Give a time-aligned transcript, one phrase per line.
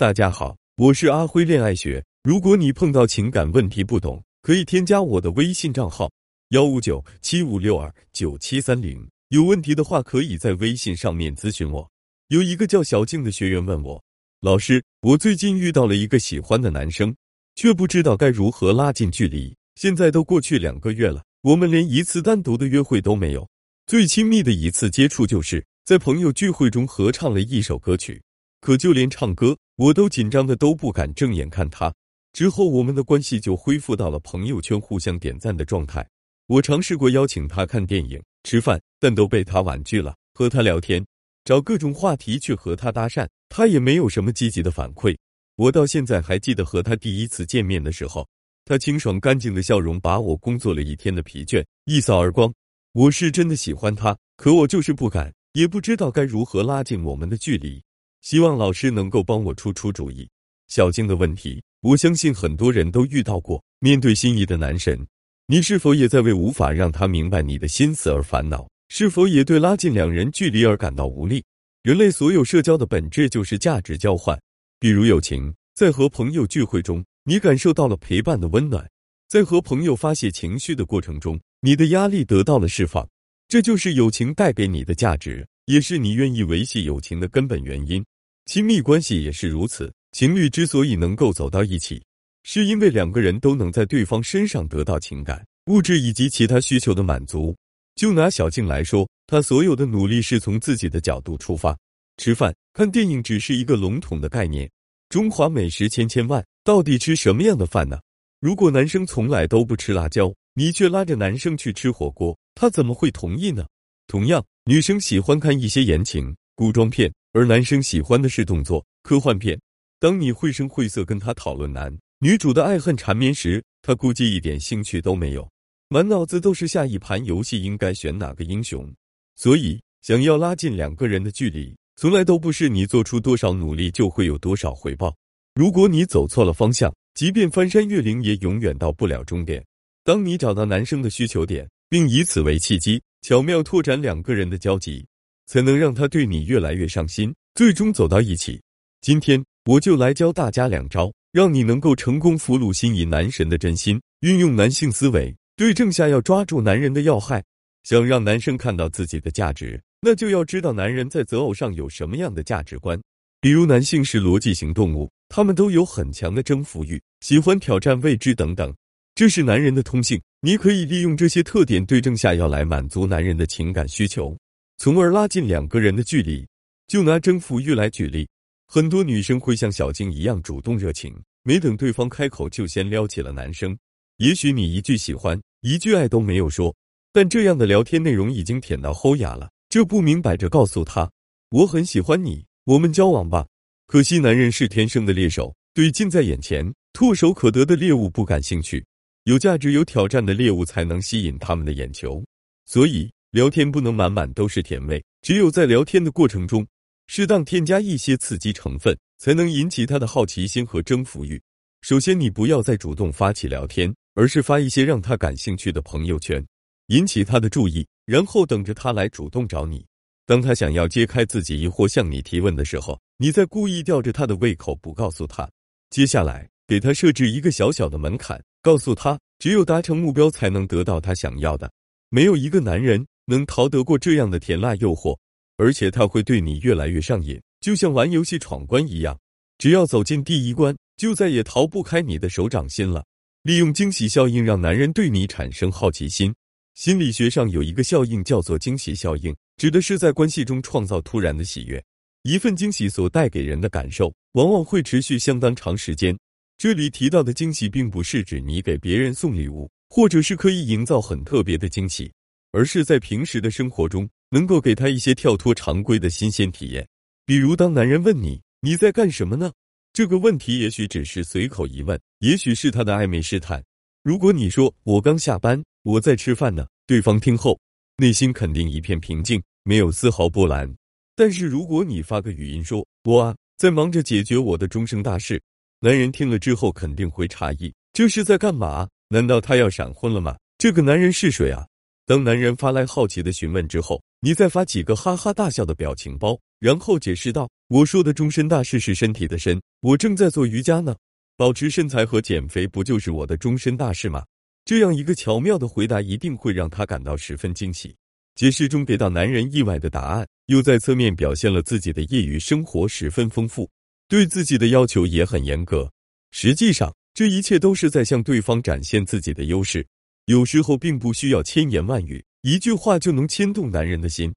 [0.00, 2.02] 大家好，我是阿辉恋爱学。
[2.22, 6.10] 如果你碰到情感问题不懂，可以添加我的微信账号
[6.52, 9.06] 幺五九七五六二九七三零。
[9.28, 11.86] 有问题的话，可以在微信上面咨询我。
[12.28, 14.02] 有一个叫小静的学员问我，
[14.40, 17.14] 老师，我最近遇到了一个喜欢的男生，
[17.54, 19.54] 却不知道该如何拉近距离。
[19.74, 23.46] 现在都过去两个月了，我们连一次单独的约会都没有。
[23.86, 28.22] 最亲密的一次接触，就是在朋友聚会中合唱了一首歌曲。
[28.62, 31.90] 可就连唱歌，我都紧张的都不敢正眼看他。
[32.34, 36.06] 之后，我们的关系就恢复到了朋友圈互相点赞的状态。
[36.48, 40.14] 我尝试过邀请他看电影、吃饭，但都被他婉拒了。
[40.34, 41.02] 和他聊天，
[41.46, 45.16] 找各种话题去和他搭讪，他也没有什么积极的反馈。
[45.56, 48.28] 我到现在还记得和他第一次见面的时候，
[48.66, 52.52] 他清爽干净的笑容把我工作了一天的疲倦一扫而光。
[52.92, 57.82] 我是真的喜欢他，可我就是不敢，也不知道该如何拉近我们的距离。
[58.22, 60.28] 希望老师能够帮我出出主意。
[60.68, 63.62] 小静的问题，我相信很多人都遇到过。
[63.80, 65.06] 面对心仪的男神，
[65.46, 68.68] 你是否也在为无法让他明白你的心思而烦恼？
[68.88, 71.42] 是否也对拉近两人距离而感到无力？
[71.82, 74.38] 人类所有社交的本质就是价值交换。
[74.78, 78.84] 比如友情，在和朋友聚会中，你感受到了陪伴的温暖；
[79.28, 83.08] 在和朋友发泄情绪的过程中，你的压力得到了释放。
[83.48, 88.04] 这就是友情带给你的价值，也是你愿意维系友情的根本原因。
[88.46, 92.02] 亲密关系也是如此，情侣之所以能够走到一起，
[92.42, 97.54] 是因为两个人都能在对方身上得到情感、物质以及其他需求的满足。
[97.94, 101.78] 就拿小静来说，她所有的努力是从自己的角度出发。
[102.16, 104.68] 吃饭、看电影只是一个笼统的概念。
[105.08, 108.00] 中华美食千千万，到底吃什么样的饭呢？
[108.40, 113.64] 如果男生从来都不吃辣椒，你却拉着男生去吃火锅，他怎么会同意呢？
[114.08, 117.12] 同样，女生喜欢看一些言情、古装片。
[117.32, 119.60] 而男生喜欢的是动作科幻片。
[119.98, 125.50] 当你绘声绘色跟他讨论男女主的爱恨缠绵时，他估计一点兴趣都没有，
[125.88, 128.88] 满脑子都是下一盘游戏应该选哪个英雄。
[129.34, 135.12] 所以，想要拉近两个人的距离，从来都不是你做出多少努力就会有多少回报。
[135.56, 139.64] 如果你走错了方向，即便翻山越岭，也永远到不了终点。
[140.04, 145.06] 当你找到男生的需求点，并以此为契机，巧妙拓展两个人的交集。
[145.50, 148.62] 才能让他对你越来越上心，最终走到一起。
[149.00, 154.00] 今天我就来教大家两招，让你能够成功俘虏心仪男神的真心。
[154.20, 157.42] 运用男性思维，对症下药，抓住男人的要害。
[157.82, 162.96] 想让男生看到自己的价值，那就要知道男人在择偶上有什么样的价值观。
[163.40, 168.72] 比如，男性是逻辑型动物，他们都有很强的征服欲，喜欢挑战未知等等，
[169.20, 170.18] 这是男人的通性。
[170.40, 174.34] 你可以利用这些特点，对症下药来满足男人的情感需求。
[174.78, 176.42] 从而拉近两个人的距离。
[176.86, 178.26] 就拿征服欲来举例，
[178.66, 183.76] 很多女生会像小静一样主动热情，没等对方开口就先撩起了男生。
[184.16, 186.74] 也许你一句喜欢、一句爱都没有说，
[187.12, 189.50] 但这样的聊天内容已经舔到齁牙了。
[189.68, 191.10] 这不明摆着告诉他
[191.50, 193.46] 我很喜欢你，我们交往吧。
[193.86, 198.82] 可惜男人是天生的猎手，对近在眼前、唾手可得的猎物不感兴趣。
[199.24, 202.24] 有价值、有挑战的猎物才能吸引他们的眼球，
[202.66, 203.10] 所以。
[203.32, 206.66] 聊天不能满满都是甜味，只有在聊天的过程中，
[207.06, 211.40] 适当添加一些刺激成分，才能引起他的好奇心和征服欲。
[211.80, 216.44] 首先，你不要再主动发起聊天，而是发一些让他感兴趣的朋友圈，
[216.88, 219.86] 引起他的注意，然后等着他来主动找你。
[220.26, 225.48] 当他想要揭开自己疑惑向你提问的时候，你再故意吊着他的胃口不告诉他。
[225.88, 231.68] 接下来，给他设置一个小小的门槛，告诉他，只有达成目标才能得到他想要的，
[232.10, 233.04] 没有一个男人。
[233.26, 235.16] 能逃得过这样的甜辣诱惑，
[235.56, 239.16] 而且他会对你越来越上瘾，就像玩游戏闯关一样，
[239.58, 243.04] 只要走进第一关，就再也逃不开你的手掌心了。
[243.42, 246.34] 利用惊喜效应让男人对你产生好奇心。
[246.74, 251.82] 心理学上有一个效应叫做惊喜效应，指的是在关系中创造突然的喜悦。
[252.22, 256.16] 一份惊喜所带给人的感受，往往会持续相当长时间。
[256.60, 262.12] 这里提到的惊喜，并不是指你给别人送礼物，或者是可以营造很特别的惊喜。
[262.52, 266.86] 而是在平时的生活中，能够给他一些跳脱常规的新鲜体验。
[267.24, 269.50] 比如，当男人问你你在干什么呢？
[269.94, 273.64] 这个问题也许只是随口一问，也许是他的暧昧试探。
[274.02, 277.58] 如果你说我刚下班，我在吃饭呢，对方听后
[277.96, 280.70] 内心肯定一片平静，没有丝毫波澜。
[281.16, 285.40] 但是如果你发个语音说我啊在忙着解决我的终生大事，
[285.82, 288.86] 男人听了之后肯定会诧异，这是在干嘛？
[289.08, 290.36] 难道他要闪婚了吗？
[290.58, 291.66] 这个男人是谁啊？
[292.04, 300.94] 当男人发来好奇的询问之后，你再发几个哈哈大笑的表情包，然后解释道：“我说的终身大事是身体的身，我正在做瑜伽呢。
[301.38, 304.22] 保持身材和减肥不就是我的终身大事吗？”
[304.66, 307.96] 这样一个巧妙的回答一定会让他感到十分惊喜。
[308.34, 313.66] 解释中给到男人意外的答案，又在侧面表现了自己的业余生活十分丰富，
[314.10, 315.88] 对自己的要求也很严格。
[316.32, 319.86] 实际上，这一切都是在向对方展现自己的优势。
[320.24, 324.34] 有时候并不需要千言万语，一句话就能牵动男人的心。